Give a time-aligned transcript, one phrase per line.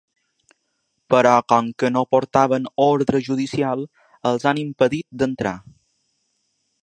[1.13, 3.85] Però com que no portaven ordre judicial
[4.31, 5.55] els han impedit d’entrar.